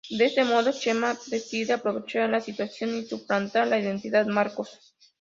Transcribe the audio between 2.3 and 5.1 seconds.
situación y suplantar la identidad Marcos.